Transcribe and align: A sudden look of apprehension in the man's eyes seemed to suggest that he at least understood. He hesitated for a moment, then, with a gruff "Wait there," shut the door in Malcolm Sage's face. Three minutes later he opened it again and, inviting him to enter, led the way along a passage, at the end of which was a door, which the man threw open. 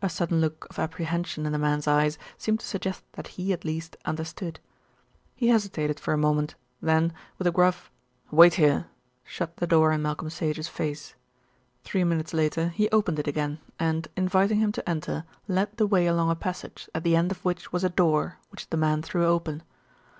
A 0.00 0.08
sudden 0.08 0.40
look 0.40 0.68
of 0.70 0.78
apprehension 0.78 1.44
in 1.44 1.50
the 1.50 1.58
man's 1.58 1.88
eyes 1.88 2.16
seemed 2.36 2.60
to 2.60 2.66
suggest 2.66 3.02
that 3.14 3.26
he 3.34 3.52
at 3.52 3.64
least 3.64 3.96
understood. 4.04 4.60
He 5.34 5.48
hesitated 5.48 5.98
for 5.98 6.14
a 6.14 6.16
moment, 6.16 6.54
then, 6.80 7.12
with 7.38 7.46
a 7.48 7.50
gruff 7.50 7.90
"Wait 8.30 8.52
there," 8.52 8.86
shut 9.24 9.56
the 9.56 9.66
door 9.66 9.90
in 9.90 10.00
Malcolm 10.00 10.30
Sage's 10.30 10.68
face. 10.68 11.16
Three 11.82 12.04
minutes 12.04 12.32
later 12.32 12.68
he 12.68 12.88
opened 12.90 13.18
it 13.18 13.26
again 13.26 13.58
and, 13.80 14.06
inviting 14.16 14.60
him 14.60 14.70
to 14.70 14.88
enter, 14.88 15.24
led 15.48 15.76
the 15.76 15.88
way 15.88 16.06
along 16.06 16.30
a 16.30 16.36
passage, 16.36 16.88
at 16.94 17.02
the 17.02 17.16
end 17.16 17.32
of 17.32 17.44
which 17.44 17.72
was 17.72 17.82
a 17.82 17.88
door, 17.90 18.38
which 18.50 18.70
the 18.70 18.76
man 18.76 19.02
threw 19.02 19.26
open. 19.26 19.64